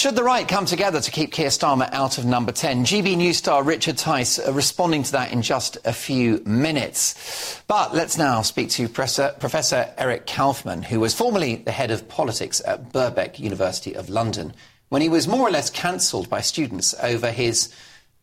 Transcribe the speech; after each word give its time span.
Should 0.00 0.16
the 0.16 0.24
right 0.24 0.48
come 0.48 0.64
together 0.64 0.98
to 0.98 1.10
keep 1.10 1.30
Keir 1.30 1.50
Starmer 1.50 1.92
out 1.92 2.16
of 2.16 2.24
number 2.24 2.52
10? 2.52 2.86
GB 2.86 3.18
News 3.18 3.36
star 3.36 3.62
Richard 3.62 3.98
Tice 3.98 4.38
uh, 4.38 4.50
responding 4.50 5.02
to 5.02 5.12
that 5.12 5.30
in 5.30 5.42
just 5.42 5.76
a 5.84 5.92
few 5.92 6.42
minutes. 6.46 7.62
But 7.66 7.94
let's 7.94 8.16
now 8.16 8.40
speak 8.40 8.70
to 8.70 8.88
Professor, 8.88 9.34
Professor 9.38 9.92
Eric 9.98 10.26
Kaufmann, 10.26 10.84
who 10.84 11.00
was 11.00 11.12
formerly 11.12 11.56
the 11.56 11.70
head 11.70 11.90
of 11.90 12.08
politics 12.08 12.62
at 12.66 12.94
Birkbeck 12.94 13.38
University 13.38 13.92
of 13.92 14.08
London, 14.08 14.54
when 14.88 15.02
he 15.02 15.10
was 15.10 15.28
more 15.28 15.46
or 15.46 15.50
less 15.50 15.68
cancelled 15.68 16.30
by 16.30 16.40
students 16.40 16.94
over 17.02 17.30
his 17.30 17.70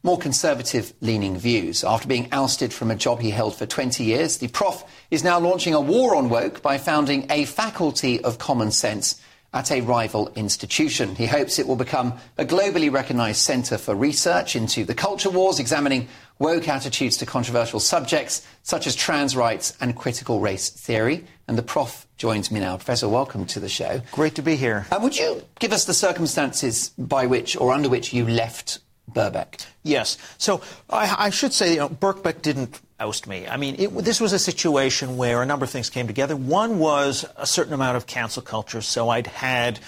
more 0.01 0.17
conservative 0.17 0.93
leaning 0.99 1.37
views. 1.37 1.83
After 1.83 2.07
being 2.07 2.27
ousted 2.31 2.73
from 2.73 2.89
a 2.89 2.95
job 2.95 3.19
he 3.19 3.29
held 3.29 3.55
for 3.55 3.67
20 3.67 4.03
years, 4.03 4.39
the 4.39 4.47
prof 4.47 4.83
is 5.11 5.23
now 5.23 5.39
launching 5.39 5.75
a 5.75 5.79
war 5.79 6.15
on 6.15 6.29
woke 6.29 6.63
by 6.63 6.79
founding 6.79 7.27
a 7.29 7.45
faculty 7.45 8.19
of 8.23 8.39
common 8.39 8.71
sense 8.71 9.21
at 9.53 9.71
a 9.71 9.81
rival 9.81 10.31
institution. 10.35 11.15
He 11.15 11.25
hopes 11.25 11.57
it 11.57 11.67
will 11.67 11.75
become 11.75 12.13
a 12.37 12.45
globally 12.45 12.91
recognised 12.91 13.41
centre 13.41 13.77
for 13.77 13.95
research 13.95 14.55
into 14.55 14.83
the 14.83 14.93
culture 14.93 15.29
wars, 15.29 15.59
examining 15.59 16.07
woke 16.39 16.67
attitudes 16.67 17.17
to 17.17 17.25
controversial 17.25 17.79
subjects 17.79 18.45
such 18.63 18.85
as 18.85 18.95
trans 18.95 19.35
rights 19.35 19.75
and 19.79 19.95
critical 19.95 20.39
race 20.39 20.69
theory. 20.69 21.25
And 21.47 21.57
the 21.57 21.63
prof 21.63 22.05
joins 22.17 22.51
me 22.51 22.59
now. 22.59 22.75
Professor, 22.75 23.07
welcome 23.07 23.45
to 23.47 23.59
the 23.59 23.69
show. 23.69 24.01
Great 24.11 24.35
to 24.35 24.41
be 24.41 24.55
here. 24.55 24.85
Uh, 24.91 24.99
would 25.01 25.17
you 25.17 25.43
give 25.59 25.71
us 25.71 25.85
the 25.85 25.93
circumstances 25.93 26.89
by 26.97 27.25
which 27.25 27.55
or 27.55 27.71
under 27.71 27.89
which 27.89 28.13
you 28.13 28.27
left 28.27 28.79
Birkbeck? 29.09 29.65
Yes. 29.83 30.17
So 30.37 30.61
I, 30.89 31.15
I 31.17 31.29
should 31.29 31.53
say, 31.53 31.73
you 31.73 31.79
know, 31.79 31.89
Birkbeck 31.89 32.41
didn't 32.41 32.81
oust 32.99 33.27
me. 33.27 33.47
I 33.47 33.57
mean, 33.57 33.75
it, 33.77 33.87
this 34.03 34.19
was 34.19 34.33
a 34.33 34.39
situation 34.39 35.17
where 35.17 35.41
a 35.41 35.45
number 35.45 35.63
of 35.63 35.69
things 35.69 35.89
came 35.89 36.07
together. 36.07 36.35
One 36.35 36.79
was 36.79 37.25
a 37.35 37.45
certain 37.45 37.73
amount 37.73 37.97
of 37.97 38.07
cancel 38.07 38.41
culture. 38.41 38.81
So 38.81 39.09
I'd 39.09 39.27
had 39.27 39.79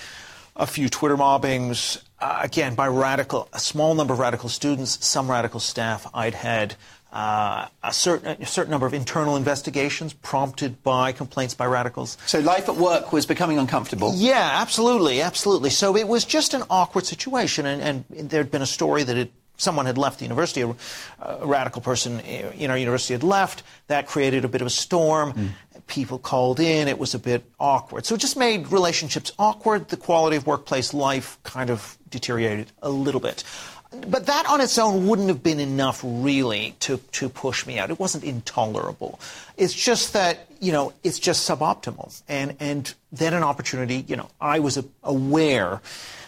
a 0.55 0.68
few 0.68 0.90
Twitter 0.90 1.18
mobbings, 1.18 2.04
uh, 2.20 2.40
again, 2.43 2.76
by 2.76 2.88
radical, 2.88 3.48
a 3.54 3.60
small 3.60 3.96
number 3.96 4.13
of 4.13 4.20
radical 4.20 4.49
students, 4.49 5.04
some 5.05 5.29
radical 5.29 5.60
staff. 5.60 6.05
I'd 6.13 6.35
had 6.35 6.76
uh, 7.12 7.68
a, 7.82 7.93
certain, 7.93 8.41
a 8.41 8.46
certain 8.46 8.70
number 8.70 8.85
of 8.85 8.93
internal 8.93 9.35
investigations 9.35 10.13
prompted 10.13 10.84
by 10.84 11.12
complaints 11.12 11.55
by 11.55 11.66
radicals. 11.66 12.18
So 12.26 12.40
life 12.40 12.70
at 12.70 12.76
work 12.76 13.12
was 13.12 13.26
becoming 13.26 13.57
uncomfortable? 13.57 14.13
Yeah, 14.16 14.49
absolutely, 14.62 15.21
absolutely. 15.21 15.71
So 15.71 15.96
it 15.96 16.07
was 16.07 16.26
just 16.26 16.54
an 16.54 16.63
awkward 16.70 17.05
situation, 17.05 17.66
and, 17.66 18.05
and 18.16 18.29
there'd 18.29 18.51
been 18.51 18.62
a 18.62 18.68
story 18.68 19.04
that 19.04 19.18
it 19.18 19.32
someone 19.60 19.85
had 19.85 19.98
left 19.98 20.20
the 20.20 20.26
university, 20.26 20.62
a, 20.62 20.76
a, 21.20 21.46
radical 21.46 21.82
person 21.82 22.20
in 22.21 22.71
our 22.71 22.77
university 22.77 23.13
had 23.13 23.24
left. 23.24 23.62
That 23.88 24.07
created 24.07 24.46
a 24.46 24.48
bit 24.48 24.62
of 24.62 24.68
a 24.68 24.71
storm. 24.71 25.34
Mm. 25.34 25.49
People 25.88 26.18
called 26.18 26.60
in. 26.60 26.88
It 26.88 26.98
was 26.98 27.13
a 27.13 27.20
bit 27.20 27.43
awkward. 27.60 28.05
So 28.05 28.16
it 28.16 28.21
just 28.21 28.38
made 28.38 28.71
relationships 28.71 29.32
awkward. 29.38 29.90
The 29.90 29.98
quality 29.98 30.38
of 30.38 30.48
workplace 30.48 30.93
life 30.93 31.38
kind 31.43 31.70
of 31.70 31.98
deteriorated 32.10 32.71
a 32.82 32.90
little 32.90 33.21
bit. 33.21 33.43
But 34.07 34.27
that 34.27 34.46
on 34.48 34.62
its 34.62 34.77
own 34.77 35.07
wouldn't 35.07 35.29
have 35.29 35.41
been 35.41 35.60
enough, 35.60 36.01
really, 36.04 36.76
to, 36.82 36.98
to 37.13 37.27
push 37.27 37.66
me 37.66 37.79
out. 37.79 37.90
It 37.90 37.99
wasn't 37.99 38.23
intolerable. 38.23 39.20
It's 39.57 39.73
just 39.73 40.13
that, 40.13 40.48
you 40.60 40.71
know, 40.71 40.94
it's 41.04 41.18
just 41.18 41.49
suboptimal. 41.49 42.21
And, 42.27 42.55
and 42.60 42.94
then 43.12 43.34
an 43.34 43.41
opportunity, 43.41 44.05
you 44.07 44.16
know, 44.16 44.29
I 44.40 44.60
was 44.60 44.77
aware 45.04 45.82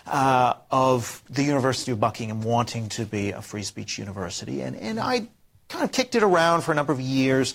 uh, 0.07 0.53
of 0.69 1.21
the 1.29 1.43
University 1.43 1.91
of 1.91 1.99
Buckingham 1.99 2.41
wanting 2.41 2.89
to 2.89 3.05
be 3.05 3.31
a 3.31 3.41
free 3.41 3.63
speech 3.63 3.97
university. 3.97 4.61
And, 4.61 4.75
and 4.75 4.99
I 4.99 5.27
kind 5.69 5.83
of 5.83 5.91
kicked 5.91 6.15
it 6.15 6.23
around 6.23 6.61
for 6.61 6.71
a 6.71 6.75
number 6.75 6.91
of 6.91 6.99
years. 6.99 7.53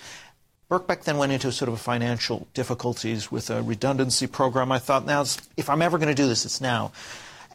Birkbeck 0.70 1.04
then 1.04 1.18
went 1.18 1.32
into 1.32 1.52
sort 1.52 1.68
of 1.68 1.80
financial 1.80 2.48
difficulties 2.54 3.30
with 3.30 3.50
a 3.50 3.62
redundancy 3.62 4.26
program. 4.26 4.72
I 4.72 4.78
thought, 4.78 5.06
now, 5.06 5.22
if 5.56 5.70
I'm 5.70 5.82
ever 5.82 5.98
going 5.98 6.08
to 6.08 6.14
do 6.14 6.26
this, 6.26 6.44
it's 6.44 6.60
now. 6.60 6.92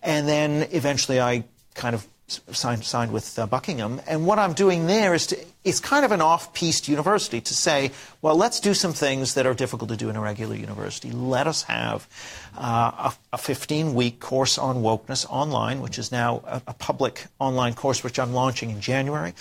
And 0.02 0.28
then 0.28 0.67
eventually 0.72 1.19
I 1.19 1.44
kind 1.73 1.94
of 1.95 2.08
signed, 2.51 2.83
signed 2.83 3.11
with 3.11 3.37
uh, 3.37 3.45
Buckingham. 3.45 4.01
And 4.07 4.25
what 4.25 4.39
I'm 4.39 4.53
doing 4.53 4.88
there 4.88 5.13
is 5.13 5.28
to, 5.28 5.38
it's 5.63 5.79
kind 5.79 6.06
of 6.06 6.11
an 6.11 6.22
off-piste 6.22 6.88
university 6.88 7.41
to 7.41 7.53
say, 7.53 7.91
well, 8.22 8.35
let's 8.35 8.59
do 8.59 8.73
some 8.73 8.94
things 8.94 9.33
that 9.35 9.45
are 9.45 9.53
difficult 9.53 9.89
to 9.89 9.97
do 9.97 10.09
in 10.09 10.16
a 10.16 10.22
regular 10.22 10.56
university. 10.56 11.11
Let 11.11 11.47
us 11.47 11.63
have 11.63 12.07
uh, 12.57 13.11
a 13.33 13.38
15-week 13.38 14.19
course 14.19 14.57
on 14.57 14.78
wokeness 14.78 15.25
online, 15.29 15.81
which 15.81 16.00
is 16.00 16.11
now 16.11 16.41
a, 16.45 16.61
a, 16.67 16.73
public 16.73 17.25
online 17.39 17.73
course, 17.73 18.03
which 18.03 18.17
I'm 18.17 18.33
launching 18.33 18.69
in 18.69 18.81
January. 18.81 19.33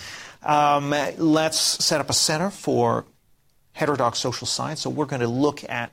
Um, 0.42 0.94
let's 1.19 1.59
set 1.59 2.00
up 2.00 2.10
a 2.10 2.15
center 2.15 2.50
for 2.50 3.04
heterodox 3.72 4.19
social 4.19 4.47
science. 4.47 4.81
So 4.81 4.91
we're 4.91 5.06
going 5.06 5.22
to 5.22 5.28
look 5.28 5.69
at 5.69 5.91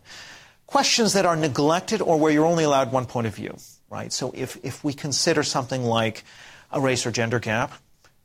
questions 0.68 1.14
that 1.14 1.26
are 1.26 1.36
neglected 1.36 2.02
or 2.02 2.20
where 2.20 2.32
you're 2.32 2.46
only 2.46 2.66
allowed 2.66 2.92
one 2.92 3.06
point 3.06 3.26
of 3.28 3.36
view, 3.36 3.56
right? 3.90 4.12
So 4.12 4.32
if, 4.36 4.58
if 4.64 4.84
we 4.84 4.94
consider 4.94 5.42
something 5.42 5.84
like 5.84 6.24
a 6.72 6.80
race 6.80 7.06
or 7.06 7.12
gender 7.12 7.40
gap. 7.40 7.74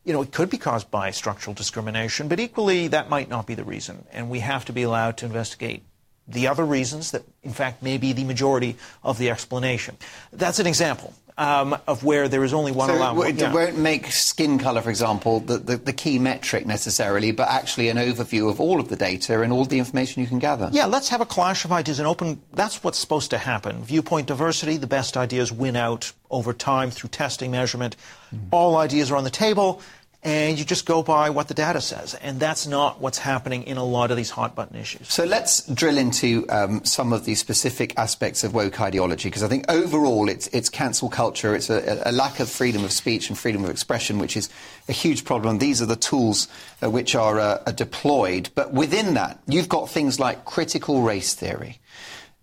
You 0.04 0.12
know, 0.12 0.22
it 0.22 0.32
could 0.32 0.50
be 0.50 0.58
caused 0.58 0.90
by 0.90 1.10
structural 1.12 1.54
discrimination, 1.54 2.28
but 2.28 2.40
equally 2.40 2.88
that 2.88 3.08
might 3.08 3.28
not 3.28 3.46
be 3.46 3.54
the 3.54 3.64
reason. 3.64 4.04
And 4.12 4.30
we 4.30 4.40
have 4.40 4.64
to 4.64 4.72
be 4.72 4.82
allowed 4.82 5.16
to 5.18 5.26
investigate 5.26 5.84
the 6.26 6.46
other 6.46 6.64
reasons 6.64 7.10
that, 7.10 7.22
in 7.42 7.52
fact, 7.52 7.82
may 7.82 7.98
be 7.98 8.12
the 8.12 8.24
majority 8.24 8.76
of 9.02 9.18
the 9.18 9.30
explanation. 9.30 9.96
That's 10.32 10.58
an 10.58 10.66
example 10.66 11.14
um, 11.38 11.76
of 11.86 12.04
where 12.04 12.28
there 12.28 12.44
is 12.44 12.52
only 12.52 12.72
one 12.72 12.88
so 12.88 12.96
allowance. 12.96 13.30
It 13.30 13.40
yeah. 13.40 13.52
won't 13.52 13.78
make 13.78 14.06
skin 14.06 14.58
colour, 14.58 14.82
for 14.82 14.90
example, 14.90 15.40
the, 15.40 15.58
the, 15.58 15.76
the, 15.76 15.92
key 15.92 16.18
metric 16.18 16.66
necessarily, 16.66 17.32
but 17.32 17.48
actually 17.48 17.88
an 17.88 17.96
overview 17.96 18.50
of 18.50 18.60
all 18.60 18.80
of 18.80 18.88
the 18.88 18.96
data 18.96 19.40
and 19.40 19.52
all 19.52 19.64
the 19.64 19.78
information 19.78 20.22
you 20.22 20.28
can 20.28 20.38
gather. 20.38 20.68
Yeah, 20.72 20.86
let's 20.86 21.08
have 21.08 21.20
a 21.20 21.26
clash 21.26 21.64
of 21.64 21.72
ideas 21.72 21.98
and 21.98 22.06
open. 22.06 22.42
That's 22.52 22.84
what's 22.84 22.98
supposed 22.98 23.30
to 23.30 23.38
happen. 23.38 23.82
Viewpoint 23.82 24.26
diversity, 24.26 24.76
the 24.76 24.86
best 24.86 25.16
ideas 25.16 25.50
win 25.50 25.76
out 25.76 26.12
over 26.30 26.52
time 26.52 26.90
through 26.90 27.10
testing, 27.10 27.50
measurement. 27.50 27.96
Mm-hmm. 28.34 28.46
All 28.50 28.76
ideas 28.76 29.10
are 29.10 29.16
on 29.16 29.24
the 29.24 29.30
table 29.30 29.80
and 30.24 30.56
you 30.56 30.64
just 30.64 30.86
go 30.86 31.02
by 31.02 31.30
what 31.30 31.48
the 31.48 31.54
data 31.54 31.80
says. 31.80 32.14
And 32.14 32.38
that's 32.38 32.66
not 32.66 33.00
what's 33.00 33.18
happening 33.18 33.64
in 33.64 33.76
a 33.76 33.84
lot 33.84 34.12
of 34.12 34.16
these 34.16 34.30
hot 34.30 34.54
button 34.54 34.76
issues. 34.76 35.12
So 35.12 35.24
let's 35.24 35.66
drill 35.66 35.98
into 35.98 36.46
um, 36.48 36.84
some 36.84 37.12
of 37.12 37.24
the 37.24 37.34
specific 37.34 37.98
aspects 37.98 38.44
of 38.44 38.54
woke 38.54 38.80
ideology, 38.80 39.28
because 39.28 39.42
I 39.42 39.48
think 39.48 39.64
overall 39.68 40.28
it's, 40.28 40.46
it's 40.48 40.68
cancel 40.68 41.08
culture, 41.08 41.56
it's 41.56 41.70
a, 41.70 42.02
a, 42.06 42.12
lack 42.12 42.38
of 42.38 42.48
freedom 42.48 42.84
of 42.84 42.92
speech 42.92 43.30
and 43.30 43.38
freedom 43.38 43.64
of 43.64 43.70
expression, 43.70 44.20
which 44.20 44.36
is 44.36 44.48
a 44.88 44.92
huge 44.92 45.24
problem. 45.24 45.58
These 45.58 45.82
are 45.82 45.86
the 45.86 45.96
tools 45.96 46.46
uh, 46.82 46.88
which 46.88 47.16
are, 47.16 47.40
uh, 47.40 47.62
are 47.66 47.72
deployed. 47.72 48.50
But 48.54 48.72
within 48.72 49.14
that, 49.14 49.40
you've 49.48 49.68
got 49.68 49.90
things 49.90 50.20
like 50.20 50.44
critical 50.44 51.02
race 51.02 51.34
theory. 51.34 51.80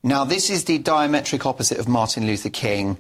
Now, 0.04 0.26
this 0.26 0.50
is 0.50 0.66
the 0.66 0.80
diametric 0.80 1.46
opposite 1.46 1.78
of 1.78 1.88
Martin 1.88 2.26
Luther 2.26 2.50
King 2.50 2.98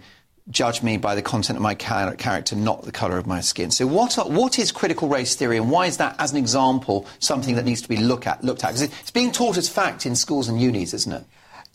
judge 0.50 0.82
me 0.82 0.98
by 0.98 1.16
the 1.16 1.22
content 1.22 1.58
of 1.58 1.64
my 1.64 1.76
char- 1.76 2.16
character, 2.16 2.56
not 2.56 2.84
the 2.84 2.92
colour 2.92 3.18
of 3.18 3.28
my 3.28 3.42
skin. 3.42 3.72
So, 3.72 3.86
what, 3.88 4.18
are, 4.18 4.28
what 4.28 4.58
is 4.58 4.72
critical 4.72 5.08
race 5.08 5.36
theory, 5.36 5.58
and 5.58 5.70
why 5.70 5.86
is 5.86 5.98
that, 5.98 6.16
as 6.20 6.32
an 6.32 6.38
example, 6.38 7.06
something 7.20 7.56
that 7.56 7.66
needs 7.66 7.82
to 7.82 7.90
be 7.90 7.98
look 7.98 8.26
at, 8.28 8.44
looked 8.44 8.64
at? 8.64 8.70
Because 8.70 8.82
it's 8.82 9.12
being 9.12 9.32
taught 9.32 9.58
as 9.58 9.70
fact 9.70 10.06
in 10.06 10.16
schools 10.16 10.48
and 10.48 10.60
unis, 10.62 10.94
isn't 10.94 11.14
it? 11.14 11.24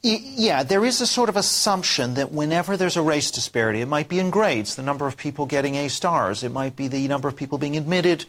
Yeah, 0.03 0.65
there 0.65 0.85
is 0.85 1.01
a 1.01 1.07
sort 1.07 1.31
of 1.31 1.37
assumption 1.37 2.15
that 2.15 2.31
whenever 2.31 2.77
there's 2.77 2.99
a 2.99 3.03
race 3.03 3.31
disparity, 3.31 3.81
it 3.81 3.89
might 3.89 4.09
be 4.09 4.19
in 4.19 4.29
grades, 4.29 4.75
the 4.75 4.83
number 4.83 5.07
of 5.07 5.17
people 5.17 5.47
getting 5.47 5.77
A 5.77 5.89
stars, 5.89 6.43
it 6.43 6.53
might 6.53 6.77
be 6.77 6.89
the 6.89 7.09
number 7.09 7.27
of 7.27 7.37
people 7.37 7.57
being 7.57 7.77
admitted. 7.77 8.27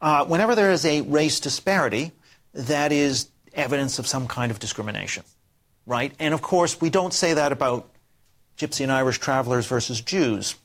Uh, 0.00 0.24
whenever 0.24 0.54
there 0.54 0.70
is 0.70 0.86
a 0.86 1.02
race 1.02 1.38
disparity, 1.38 2.12
that 2.54 2.92
is 2.92 3.28
evidence 3.52 3.98
of 3.98 4.06
some 4.06 4.26
kind 4.26 4.50
of 4.50 4.58
discrimination, 4.58 5.22
right? 5.84 6.14
And 6.18 6.32
of 6.32 6.40
course, 6.40 6.80
we 6.80 6.88
don't 6.88 7.12
say 7.12 7.34
that 7.34 7.52
about 7.52 7.90
Gypsy 8.58 8.82
and 8.82 8.92
Irish 8.92 9.18
travelers 9.18 9.66
versus 9.66 10.00
Jews. 10.00 10.56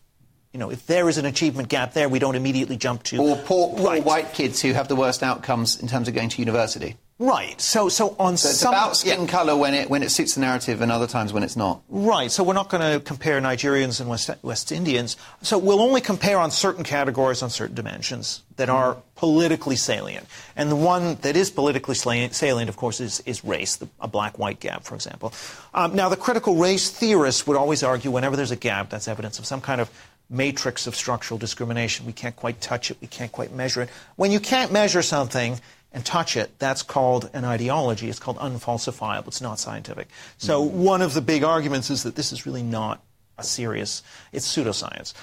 You 0.52 0.60
know, 0.60 0.72
if 0.72 0.86
there 0.86 1.10
is 1.10 1.18
an 1.18 1.26
achievement 1.26 1.70
gap 1.70 1.94
there, 1.94 2.10
we 2.10 2.20
don't 2.20 2.36
immediately 2.36 2.78
jump 2.78 3.04
to. 3.04 3.18
Or 3.18 3.36
poor, 3.38 3.76
poor 3.76 3.86
right. 3.86 4.04
white 4.04 4.34
kids 4.34 4.62
who 4.62 4.74
have 4.74 4.88
the 4.88 4.96
worst 4.96 5.24
outcomes 5.24 5.80
in 5.80 5.88
terms 5.88 6.08
of 6.08 6.14
going 6.14 6.30
to 6.30 6.40
university. 6.40 6.96
Right. 7.20 7.62
So, 7.62 7.90
so 7.90 8.16
on 8.20 8.38
so 8.38 8.50
it's 8.50 8.60
some, 8.60 8.74
about 8.74 8.98
skin 8.98 9.22
yeah. 9.22 9.28
colour 9.28 9.56
when 9.56 9.74
it 9.76 9.90
when 9.90 10.02
it 10.02 10.10
suits 10.10 10.34
the 10.34 10.42
narrative, 10.42 10.82
and 10.82 10.92
other 10.92 11.06
times 11.06 11.32
when 11.32 11.44
it's 11.44 11.56
not. 11.56 11.82
Right. 11.88 12.32
So 12.32 12.44
we're 12.44 12.54
not 12.54 12.70
going 12.70 12.82
to 12.82 13.00
compare 13.00 13.40
Nigerians 13.40 14.02
and 14.02 14.10
West, 14.10 14.32
West 14.42 14.72
Indians. 14.72 15.16
So 15.44 15.58
we'll 15.60 15.80
only 15.80 16.02
compare 16.02 16.40
on 16.40 16.50
certain 16.50 16.84
categories, 16.84 17.44
on 17.44 17.52
certain 17.52 17.76
dimensions 17.76 18.42
that 18.56 18.70
are 18.70 18.98
politically 19.16 19.76
salient. 19.76 20.26
And 20.56 20.72
the 20.72 20.76
one 20.76 21.16
that 21.22 21.36
is 21.36 21.52
politically 21.52 21.96
salient, 21.96 22.70
of 22.70 22.78
course, 22.78 23.00
is, 23.00 23.22
is 23.22 23.44
race, 23.44 23.78
the, 23.78 23.88
a 24.00 24.08
black-white 24.08 24.60
gap, 24.60 24.84
for 24.84 24.96
example. 24.96 25.34
Um, 25.74 25.96
now, 25.96 26.10
the 26.10 26.18
critical 26.18 26.56
race 26.56 26.90
theorists 26.90 27.48
would 27.48 27.58
always 27.58 27.84
argue 27.84 28.12
whenever 28.12 28.36
there's 28.36 28.52
a 28.52 28.56
gap, 28.56 28.90
that's 28.90 29.08
evidence 29.08 29.40
of 29.40 29.46
some 29.46 29.62
kind 29.62 29.82
of 29.82 29.90
matrix 30.30 30.88
of 30.88 30.96
structural 30.96 31.38
discrimination. 31.38 32.06
We 32.06 32.14
can't 32.14 32.36
quite 32.36 32.60
touch 32.60 32.92
it. 32.92 32.98
We 33.02 33.08
can't 33.08 33.32
quite 33.32 33.54
measure 33.54 33.82
it. 33.84 33.90
When 34.16 34.32
you 34.32 34.40
can't 34.40 34.72
measure 34.72 35.02
something 35.02 35.60
and 35.94 36.06
touch 36.06 36.36
it, 36.36 36.58
that's 36.60 36.82
called 36.82 37.30
an 37.34 37.46
ideology. 37.46 38.10
It's 38.10 38.20
called 38.20 38.38
unfalsifiable. 38.38 39.28
It's 39.28 39.42
not 39.42 39.60
scientific. 39.60 40.08
So 40.38 40.62
one 40.62 41.02
of 41.02 41.14
the 41.14 41.22
big 41.22 41.44
arguments 41.44 41.90
is 41.90 42.04
that 42.04 42.16
this 42.16 42.32
is 42.32 42.46
really 42.46 42.64
not 42.64 43.04
a 43.38 43.44
serious, 43.44 44.04
it's 44.32 44.48
pseudoscience. 44.48 45.14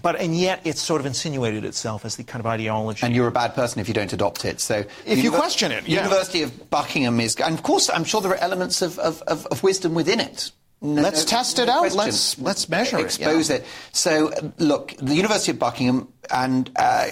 But 0.00 0.16
and 0.16 0.34
yet 0.34 0.62
it's 0.64 0.80
sort 0.80 1.02
of 1.02 1.06
insinuated 1.06 1.62
itself 1.62 2.06
as 2.06 2.16
the 2.16 2.24
kind 2.24 2.40
of 2.40 2.46
ideology. 2.46 3.04
And 3.04 3.14
you're 3.14 3.28
a 3.28 3.32
bad 3.32 3.54
person 3.54 3.80
if 3.80 3.88
you 3.88 3.92
don't 3.92 4.12
adopt 4.14 4.46
it. 4.46 4.58
So 4.60 4.84
if 5.04 5.22
you 5.22 5.30
question 5.30 5.72
it, 5.72 5.86
yeah. 5.86 5.98
University 5.98 6.42
of 6.42 6.70
Buckingham 6.70 7.20
is, 7.20 7.36
and 7.36 7.54
of 7.54 7.62
course 7.62 7.90
I'm 7.90 8.04
sure 8.04 8.22
there 8.22 8.32
are 8.32 8.36
elements 8.36 8.80
of, 8.80 8.98
of, 8.98 9.20
of, 9.22 9.44
of 9.46 9.62
wisdom 9.62 9.94
within 9.94 10.20
it. 10.20 10.52
No, 10.84 11.00
let's 11.00 11.24
no, 11.24 11.30
test 11.30 11.58
it 11.58 11.66
no 11.66 11.72
out. 11.72 11.78
Question. 11.80 11.98
Let's 11.98 12.38
let's 12.38 12.68
measure 12.68 12.98
Expose 12.98 13.48
it. 13.48 13.62
Expose 13.62 13.62
it. 13.62 13.64
So, 13.92 14.52
look, 14.58 14.94
the 14.98 15.14
University 15.14 15.52
of 15.52 15.58
Buckingham, 15.58 16.12
and 16.30 16.70
uh, 16.76 17.08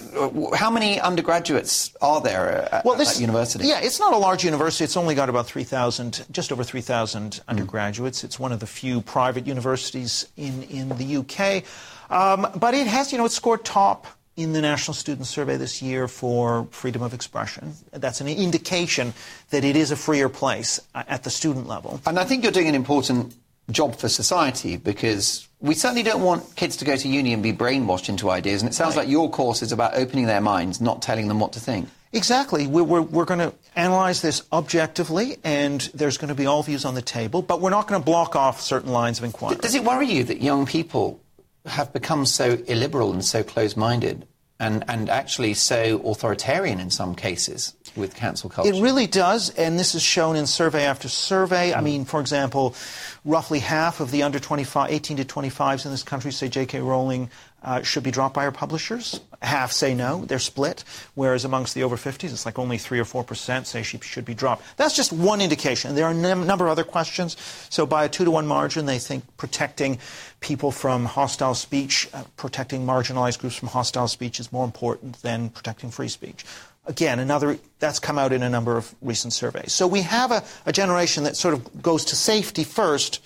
how 0.54 0.70
many 0.70 1.00
undergraduates 1.00 1.90
are 2.02 2.20
there 2.20 2.68
at, 2.70 2.84
well, 2.84 2.96
this, 2.96 3.18
university? 3.18 3.66
Yeah, 3.66 3.80
it's 3.80 3.98
not 3.98 4.12
a 4.12 4.18
large 4.18 4.44
university. 4.44 4.84
It's 4.84 4.96
only 4.98 5.14
got 5.14 5.30
about 5.30 5.46
3,000, 5.46 6.26
just 6.30 6.52
over 6.52 6.62
3,000 6.62 7.30
mm. 7.30 7.40
undergraduates. 7.48 8.24
It's 8.24 8.38
one 8.38 8.52
of 8.52 8.60
the 8.60 8.66
few 8.66 9.00
private 9.00 9.46
universities 9.46 10.28
in, 10.36 10.64
in 10.64 10.90
the 10.90 11.16
UK. 11.16 11.64
Um, 12.10 12.46
but 12.54 12.74
it 12.74 12.86
has, 12.86 13.10
you 13.10 13.16
know, 13.16 13.24
it 13.24 13.32
scored 13.32 13.64
top 13.64 14.06
in 14.36 14.52
the 14.52 14.60
National 14.60 14.94
Student 14.94 15.26
Survey 15.26 15.56
this 15.56 15.82
year 15.82 16.08
for 16.08 16.66
freedom 16.70 17.02
of 17.02 17.12
expression. 17.12 17.74
That's 17.90 18.20
an 18.20 18.28
indication 18.28 19.12
that 19.50 19.64
it 19.64 19.76
is 19.76 19.90
a 19.90 19.96
freer 19.96 20.28
place 20.28 20.80
uh, 20.94 21.04
at 21.06 21.22
the 21.22 21.30
student 21.30 21.68
level. 21.68 22.00
And 22.06 22.18
I 22.18 22.24
think 22.24 22.42
you're 22.42 22.52
doing 22.52 22.68
an 22.68 22.74
important 22.74 23.34
job 23.70 23.96
for 23.96 24.08
society 24.08 24.76
because 24.76 25.48
we 25.60 25.74
certainly 25.74 26.02
don't 26.02 26.22
want 26.22 26.56
kids 26.56 26.76
to 26.78 26.84
go 26.84 26.96
to 26.96 27.08
uni 27.08 27.32
and 27.32 27.42
be 27.42 27.52
brainwashed 27.52 28.08
into 28.08 28.30
ideas. 28.30 28.62
And 28.62 28.70
it 28.70 28.74
sounds 28.74 28.96
right. 28.96 29.02
like 29.02 29.10
your 29.10 29.30
course 29.30 29.62
is 29.62 29.72
about 29.72 29.94
opening 29.94 30.26
their 30.26 30.40
minds, 30.40 30.80
not 30.80 31.02
telling 31.02 31.28
them 31.28 31.40
what 31.40 31.52
to 31.52 31.60
think. 31.60 31.88
Exactly. 32.12 32.66
We're, 32.66 32.82
we're, 32.82 33.00
we're 33.00 33.24
going 33.24 33.40
to 33.40 33.54
analyze 33.74 34.20
this 34.20 34.42
objectively, 34.52 35.38
and 35.44 35.80
there's 35.94 36.18
going 36.18 36.28
to 36.28 36.34
be 36.34 36.44
all 36.44 36.62
views 36.62 36.84
on 36.84 36.94
the 36.94 37.02
table, 37.02 37.40
but 37.40 37.60
we're 37.60 37.70
not 37.70 37.88
going 37.88 38.00
to 38.00 38.04
block 38.04 38.36
off 38.36 38.60
certain 38.60 38.92
lines 38.92 39.18
of 39.18 39.24
inquiry. 39.24 39.56
Does 39.56 39.74
it 39.74 39.84
worry 39.84 40.06
you 40.10 40.24
that 40.24 40.42
young 40.42 40.66
people 40.66 41.20
have 41.64 41.92
become 41.92 42.26
so 42.26 42.58
illiberal 42.66 43.12
and 43.12 43.24
so 43.24 43.42
close 43.42 43.76
minded 43.76 44.26
and, 44.62 44.84
and 44.86 45.10
actually 45.10 45.54
so 45.54 46.00
authoritarian 46.04 46.78
in 46.78 46.88
some 46.88 47.16
cases 47.16 47.74
with 47.96 48.14
cancel 48.14 48.48
culture. 48.48 48.72
It 48.72 48.80
really 48.80 49.08
does, 49.08 49.50
and 49.50 49.76
this 49.76 49.94
is 49.96 50.02
shown 50.02 50.36
in 50.36 50.46
survey 50.46 50.84
after 50.84 51.08
survey. 51.08 51.72
Mm. 51.72 51.76
I 51.76 51.80
mean, 51.80 52.04
for 52.04 52.20
example, 52.20 52.76
roughly 53.24 53.58
half 53.58 53.98
of 53.98 54.12
the 54.12 54.22
under 54.22 54.38
25, 54.38 54.90
18 54.90 55.16
to 55.18 55.24
25s 55.24 55.84
in 55.84 55.90
this 55.90 56.04
country 56.04 56.30
say 56.30 56.48
J.K. 56.48 56.80
Rowling 56.80 57.28
uh, 57.64 57.82
should 57.82 58.02
be 58.02 58.10
dropped 58.10 58.34
by 58.34 58.44
her 58.44 58.52
publishers. 58.52 59.20
Half 59.42 59.72
say 59.72 59.94
no, 59.94 60.24
they're 60.24 60.38
split. 60.38 60.84
Whereas 61.14 61.44
amongst 61.44 61.74
the 61.74 61.82
over 61.82 61.96
50s, 61.96 62.32
it's 62.32 62.46
like 62.46 62.58
only 62.58 62.78
3 62.78 63.00
or 63.00 63.04
4% 63.04 63.66
say 63.66 63.82
she 63.82 63.98
should 63.98 64.24
be 64.24 64.34
dropped. 64.34 64.64
That's 64.76 64.96
just 64.96 65.12
one 65.12 65.40
indication. 65.40 65.94
There 65.94 66.06
are 66.06 66.12
a 66.12 66.14
number 66.14 66.66
of 66.66 66.70
other 66.70 66.84
questions. 66.84 67.36
So 67.68 67.84
by 67.84 68.04
a 68.04 68.08
2 68.08 68.24
to 68.24 68.30
1 68.30 68.46
margin, 68.46 68.86
they 68.86 68.98
think 68.98 69.24
protecting 69.36 69.98
people 70.42 70.70
from 70.70 71.06
hostile 71.06 71.54
speech, 71.54 72.08
uh, 72.12 72.24
protecting 72.36 72.84
marginalized 72.84 73.38
groups 73.38 73.56
from 73.56 73.68
hostile 73.68 74.08
speech 74.08 74.38
is 74.38 74.52
more 74.52 74.64
important 74.64 75.22
than 75.22 75.48
protecting 75.48 75.90
free 75.90 76.08
speech. 76.08 76.44
Again, 76.84 77.18
another 77.20 77.58
that's 77.78 78.00
come 78.00 78.18
out 78.18 78.32
in 78.32 78.42
a 78.42 78.50
number 78.50 78.76
of 78.76 78.94
recent 79.00 79.32
surveys. 79.32 79.72
So 79.72 79.86
we 79.86 80.02
have 80.02 80.32
a, 80.32 80.42
a 80.66 80.72
generation 80.72 81.24
that 81.24 81.36
sort 81.36 81.54
of 81.54 81.82
goes 81.82 82.04
to 82.06 82.16
safety 82.16 82.64
first 82.64 83.22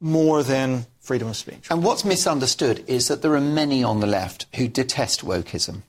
more 0.00 0.42
than 0.42 0.86
freedom 1.00 1.28
of 1.28 1.36
speech. 1.36 1.66
And 1.70 1.82
what's 1.82 2.04
misunderstood 2.04 2.84
is 2.86 3.08
that 3.08 3.22
there 3.22 3.34
are 3.34 3.40
many 3.40 3.82
on 3.82 4.00
the 4.00 4.06
left 4.06 4.46
who 4.54 4.68
detest 4.68 5.24
wokeism. 5.24 5.82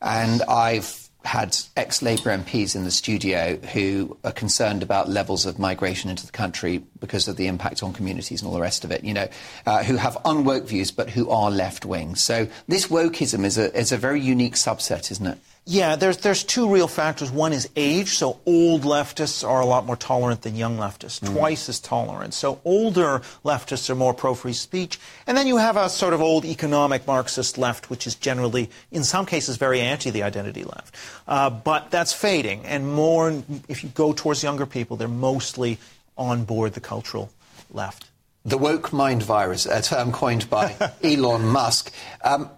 And 0.00 0.42
I've 0.42 1.10
had 1.24 1.56
ex-Labour 1.76 2.30
MPs 2.38 2.74
in 2.74 2.84
the 2.84 2.90
studio 2.90 3.56
who 3.72 4.16
are 4.24 4.32
concerned 4.32 4.82
about 4.82 5.08
levels 5.08 5.46
of 5.46 5.58
migration 5.58 6.10
into 6.10 6.26
the 6.26 6.32
country 6.32 6.82
because 7.00 7.28
of 7.28 7.36
the 7.36 7.46
impact 7.46 7.82
on 7.82 7.92
communities 7.92 8.40
and 8.40 8.48
all 8.48 8.54
the 8.54 8.60
rest 8.60 8.84
of 8.84 8.90
it, 8.90 9.04
you 9.04 9.14
know, 9.14 9.28
uh, 9.66 9.82
who 9.84 9.96
have 9.96 10.14
unwoke 10.24 10.66
views 10.66 10.90
but 10.90 11.10
who 11.10 11.30
are 11.30 11.50
left-wing. 11.50 12.16
So 12.16 12.48
this 12.68 12.88
wokeism 12.88 13.44
is 13.44 13.58
a, 13.58 13.76
is 13.76 13.92
a 13.92 13.96
very 13.96 14.20
unique 14.20 14.54
subset, 14.54 15.10
isn't 15.10 15.26
it? 15.26 15.38
Yeah, 15.64 15.94
there's, 15.94 16.16
there's 16.16 16.42
two 16.42 16.68
real 16.68 16.88
factors. 16.88 17.30
One 17.30 17.52
is 17.52 17.68
age. 17.76 18.16
So 18.16 18.40
old 18.46 18.82
leftists 18.82 19.48
are 19.48 19.60
a 19.60 19.66
lot 19.66 19.86
more 19.86 19.94
tolerant 19.94 20.42
than 20.42 20.56
young 20.56 20.76
leftists, 20.76 21.20
mm. 21.20 21.32
twice 21.32 21.68
as 21.68 21.78
tolerant. 21.78 22.34
So 22.34 22.60
older 22.64 23.22
leftists 23.44 23.88
are 23.88 23.94
more 23.94 24.12
pro 24.12 24.34
free 24.34 24.54
speech. 24.54 24.98
And 25.24 25.36
then 25.36 25.46
you 25.46 25.58
have 25.58 25.76
a 25.76 25.88
sort 25.88 26.14
of 26.14 26.20
old 26.20 26.44
economic 26.44 27.06
Marxist 27.06 27.58
left, 27.58 27.90
which 27.90 28.08
is 28.08 28.16
generally, 28.16 28.70
in 28.90 29.04
some 29.04 29.24
cases, 29.24 29.56
very 29.56 29.80
anti 29.80 30.10
the 30.10 30.24
identity 30.24 30.64
left. 30.64 30.96
Uh, 31.28 31.48
but 31.48 31.92
that's 31.92 32.12
fading. 32.12 32.66
And 32.66 32.92
more, 32.92 33.42
if 33.68 33.84
you 33.84 33.90
go 33.90 34.12
towards 34.12 34.42
younger 34.42 34.66
people, 34.66 34.96
they're 34.96 35.06
mostly 35.06 35.78
on 36.18 36.42
board 36.42 36.74
the 36.74 36.80
cultural 36.80 37.30
left. 37.70 38.06
The 38.44 38.58
woke 38.58 38.92
mind 38.92 39.22
virus, 39.22 39.66
a 39.66 39.80
term 39.80 40.10
coined 40.10 40.50
by 40.50 40.74
Elon 41.04 41.46
Musk. 41.46 41.92
Um, 42.24 42.50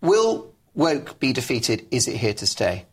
will 0.00 0.49
woke 0.74 1.18
be 1.18 1.32
defeated? 1.32 1.86
Is 1.90 2.08
it 2.08 2.16
here 2.16 2.34
to 2.34 2.46
stay? 2.46 2.86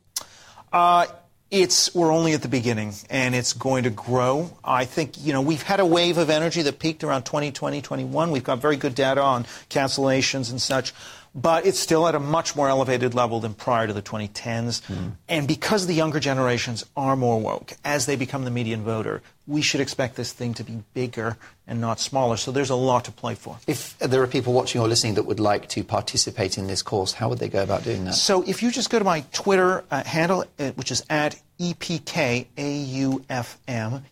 Uh, 0.71 1.07
it's 1.49 1.95
we're 1.95 2.11
only 2.11 2.33
at 2.33 2.41
the 2.41 2.49
beginning, 2.49 2.93
and 3.09 3.33
it's 3.33 3.53
going 3.53 3.85
to 3.85 3.89
grow. 3.89 4.57
I 4.63 4.83
think 4.83 5.13
you 5.23 5.31
know 5.31 5.41
we've 5.41 5.61
had 5.61 5.79
a 5.79 5.85
wave 5.85 6.17
of 6.17 6.29
energy 6.29 6.61
that 6.63 6.79
peaked 6.79 7.03
around 7.03 7.23
2020, 7.23 7.81
21. 7.81 8.31
We've 8.31 8.43
got 8.43 8.59
very 8.59 8.75
good 8.75 8.95
data 8.95 9.21
on 9.21 9.45
cancellations 9.69 10.51
and 10.51 10.61
such 10.61 10.93
but 11.37 11.67
it's 11.67 11.79
still 11.79 12.07
at 12.07 12.15
a 12.15 12.19
much 12.19 12.55
more 12.55 12.67
elevated 12.67 13.13
level 13.13 13.39
than 13.39 13.53
prior 13.53 13.85
to 13.85 13.93
the 13.93 14.01
2010s. 14.01 14.81
Mm. 14.87 15.11
And 15.29 15.47
because 15.47 15.85
the 15.85 15.93
younger 15.93 16.19
generations 16.19 16.83
are 16.97 17.15
more 17.15 17.39
woke, 17.39 17.73
as 17.85 18.07
they 18.07 18.15
become 18.15 18.43
the 18.43 18.49
median 18.49 18.83
voter, 18.83 19.21
we 19.47 19.61
should 19.61 19.79
expect 19.79 20.15
this 20.15 20.33
thing 20.33 20.53
to 20.55 20.63
be 20.63 20.83
bigger 20.93 21.37
and 21.65 21.79
not 21.79 21.99
smaller. 21.99 22.37
So 22.37 22.51
there's 22.51 22.69
a 22.69 22.75
lot 22.75 23.05
to 23.05 23.11
play 23.11 23.35
for. 23.35 23.57
If 23.65 23.97
there 23.99 24.21
are 24.21 24.27
people 24.27 24.53
watching 24.53 24.81
or 24.81 24.87
listening 24.87 25.15
that 25.15 25.23
would 25.23 25.39
like 25.39 25.69
to 25.69 25.83
participate 25.83 26.57
in 26.57 26.67
this 26.67 26.81
course, 26.81 27.13
how 27.13 27.29
would 27.29 27.39
they 27.39 27.47
go 27.49 27.63
about 27.63 27.83
doing 27.83 28.03
that? 28.05 28.13
So 28.13 28.43
if 28.43 28.61
you 28.61 28.71
just 28.71 28.89
go 28.89 28.99
to 28.99 29.05
my 29.05 29.23
Twitter 29.31 29.83
uh, 29.89 30.03
handle, 30.03 30.43
uh, 30.59 30.71
which 30.71 30.91
is 30.91 31.03
at 31.09 31.39
EPKAUFM, 31.59 32.45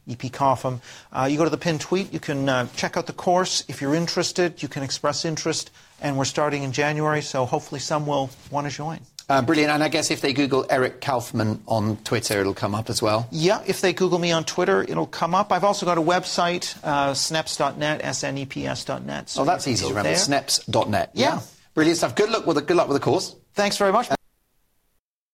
EPKAUFM, 0.10 0.82
uh, 1.12 1.28
you 1.30 1.38
go 1.38 1.44
to 1.44 1.50
the 1.50 1.58
pinned 1.58 1.82
tweet, 1.82 2.14
you 2.14 2.20
can 2.20 2.50
uh, 2.50 2.68
check 2.76 2.98
out 2.98 3.06
the 3.08 3.14
course. 3.14 3.64
If 3.68 3.82
you're 3.82 3.96
interested, 3.96 4.64
you 4.64 4.70
can 4.70 4.84
express 4.84 5.26
interest 5.26 5.72
and 6.02 6.18
we're 6.18 6.26
starting 6.26 6.64
in 6.64 6.72
January, 6.72 7.22
so 7.22 7.46
hopefully 7.46 7.80
some 7.80 8.06
will 8.06 8.30
want 8.52 8.68
to 8.68 8.74
join. 8.74 9.00
Uh, 9.28 9.42
brilliant. 9.42 9.72
And 9.72 9.84
I 9.84 9.88
guess 9.88 10.12
if 10.12 10.22
they 10.22 10.34
Google 10.34 10.66
Eric 10.70 11.02
Kaufmann 11.02 11.62
on 11.68 11.98
Twitter, 11.98 12.40
it'll 12.40 12.54
come 12.54 12.76
up 12.76 12.90
as 12.90 13.02
well? 13.02 13.28
Yeah, 13.32 13.64
if 13.66 13.82
they 13.82 13.94
Google 13.94 14.20
me 14.20 14.32
on 14.32 14.44
Twitter, 14.44 14.84
it'll 14.84 15.08
come 15.08 15.34
up. 15.34 15.52
I've 15.52 15.64
also 15.64 15.86
got 15.86 15.98
a 15.98 16.02
website, 16.02 16.78
uh, 16.84 17.14
sneps.net, 17.14 18.02
S-N-E-P-S.net. 18.04 19.30
So 19.30 19.42
oh, 19.42 19.46
that's 19.46 19.68
easy 19.68 19.84
to 19.84 19.90
remember, 19.90 20.10
there. 20.10 20.18
sneps.net. 20.18 21.12
Yeah. 21.14 21.36
yeah. 21.36 21.42
Brilliant 21.74 21.98
stuff. 21.98 22.16
Good 22.16 22.30
luck 22.30 22.46
with 22.46 22.58
the, 22.58 22.62
good 22.62 22.78
luck 22.78 22.88
with 22.88 22.96
the 22.96 23.04
course. 23.04 23.36
Thanks 23.54 23.78
very 23.78 23.92
much. 23.92 24.10